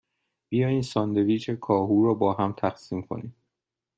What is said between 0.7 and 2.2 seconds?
ساندویچ کاهو را